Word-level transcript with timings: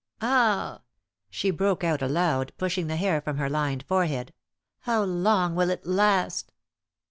Ah!" 0.23 0.81
she 1.29 1.51
broke 1.51 1.83
out 1.83 2.01
aloud, 2.01 2.53
pushing 2.57 2.87
the 2.87 2.95
hair 2.95 3.21
from 3.21 3.37
her 3.37 3.47
lined 3.51 3.83
forehead. 3.83 4.33
"How 4.79 5.03
long 5.03 5.53
will 5.53 5.69
it 5.69 5.85
last?" 5.85 6.51